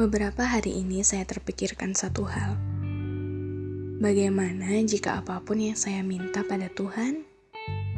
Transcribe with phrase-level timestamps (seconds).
[0.00, 2.56] Beberapa hari ini saya terpikirkan satu hal.
[4.00, 7.20] Bagaimana jika apa pun yang saya minta pada Tuhan,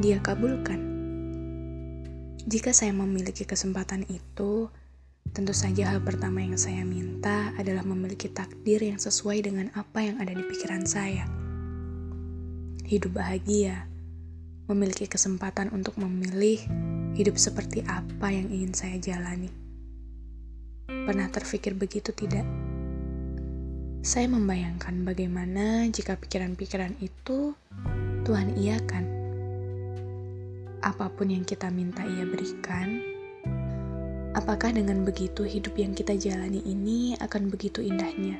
[0.02, 0.82] Dia kabulkan?
[2.42, 4.66] Jika saya memiliki kesempatan itu,
[5.30, 10.18] tentu saja hal pertama yang saya minta adalah memiliki takdir yang sesuai dengan apa yang
[10.18, 11.22] ada di pikiran saya.
[12.82, 13.86] Hidup bahagia,
[14.66, 16.58] memiliki kesempatan untuk memilih
[17.14, 19.61] hidup seperti apa yang ingin saya jalani.
[21.02, 22.46] Pernah terpikir begitu tidak?
[24.06, 27.58] Saya membayangkan bagaimana jika pikiran-pikiran itu
[28.22, 29.04] Tuhan iakan.
[30.78, 33.02] Apa pun yang kita minta ia berikan,
[34.38, 38.38] apakah dengan begitu hidup yang kita jalani ini akan begitu indahnya?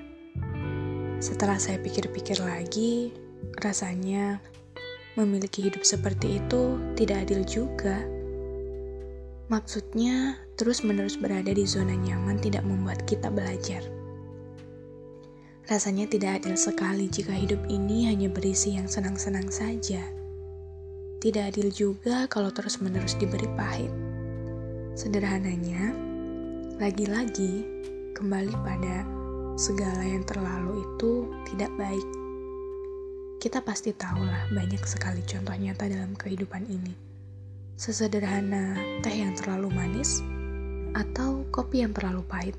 [1.19, 3.11] Setelah saya pikir-pikir lagi,
[3.59, 4.39] rasanya
[5.19, 8.22] memiliki hidup seperti itu tidak adil juga.
[9.53, 13.85] Maksudnya, terus-menerus berada di zona nyaman tidak membuat kita belajar.
[15.69, 20.01] Rasanya tidak adil sekali jika hidup ini hanya berisi yang senang-senang saja.
[21.21, 23.93] Tidak adil juga kalau terus-menerus diberi pahit.
[24.97, 25.93] Sederhananya,
[26.81, 27.69] lagi-lagi
[28.17, 29.05] kembali pada
[29.61, 32.09] segala yang terlalu itu tidak baik.
[33.37, 37.12] Kita pasti tahulah banyak sekali contoh nyata dalam kehidupan ini
[37.83, 40.23] Sesederhana teh yang terlalu manis
[40.95, 42.55] atau kopi yang terlalu pahit.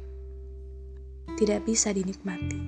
[1.39, 2.59] Tidak bisa dinikmati.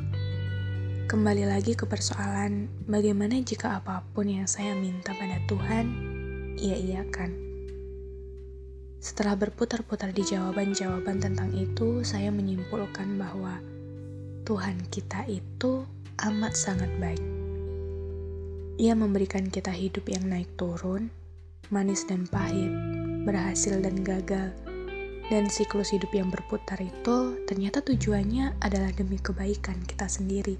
[1.03, 5.85] Kembali lagi ke persoalan bagaimana jika apa pun yang saya minta pada Tuhan,
[6.55, 7.35] ia iakan.
[9.03, 13.59] Setelah berputar-putar di jawaban-jawaban tentang itu, saya menyimpulkan bahwa
[14.47, 15.83] Tuhan kita itu
[16.23, 17.25] amat sangat baik.
[18.79, 21.11] Ia memberikan kita hidup yang naik turun,
[21.73, 22.69] manis dan pahit,
[23.25, 24.53] berhasil dan gagal.
[25.25, 30.53] Dan siklus hidup yang berputar itu ternyata tujuannya adalah demi kebaikan kita sendiri.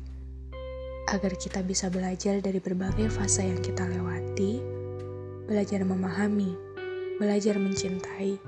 [1.14, 4.58] Agar kita bisa belajar dari berbagai fase yang kita lewati,
[5.46, 6.58] belajar memahami,
[7.22, 8.42] belajar mencintai,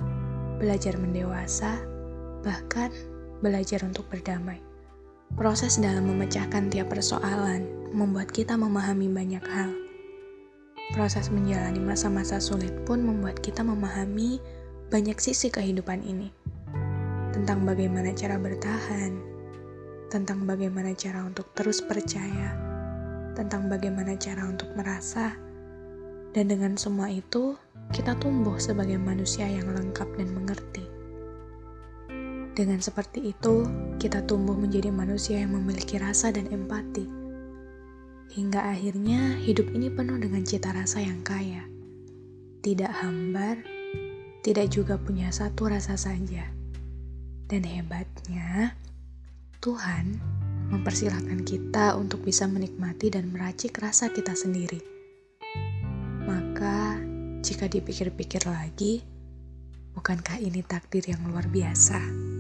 [0.57, 1.77] belajar mendewasa,
[2.41, 2.89] bahkan
[3.45, 4.57] belajar untuk berdamai.
[5.37, 9.86] Proses dalam memecahkan tiap persoalan membuat kita memahami banyak hal
[10.87, 14.39] Proses menjalani masa-masa sulit pun membuat kita memahami
[14.87, 16.31] banyak sisi kehidupan ini.
[17.35, 19.11] Tentang bagaimana cara bertahan,
[20.07, 22.55] tentang bagaimana cara untuk terus percaya,
[23.35, 25.35] tentang bagaimana cara untuk merasa,
[26.31, 27.59] dan dengan semua itu
[27.91, 30.87] kita tumbuh sebagai manusia yang lengkap dan mengerti.
[32.55, 33.67] Dengan seperti itu,
[33.99, 37.16] kita tumbuh menjadi manusia yang memiliki rasa dan empati
[38.27, 41.63] Hingga akhirnya hidup ini penuh dengan cita rasa yang kaya.
[42.59, 43.63] Tidak hambar,
[44.43, 46.47] tidak juga punya satu rasa saja.
[47.47, 48.75] Dan hebatnya,
[49.63, 50.19] Tuhan
[50.67, 54.83] mempersilahkan kita untuk bisa menikmati dan meracik rasa kita sendiri.
[56.27, 56.99] Maka,
[57.39, 58.99] jika dipikir-pikir lagi,
[59.95, 62.36] bukankah ini takdir yang luar biasa?